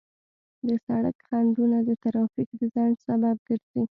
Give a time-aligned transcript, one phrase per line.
[0.67, 3.83] د سړک خنډونه د ترافیک د ځنډ سبب ګرځي.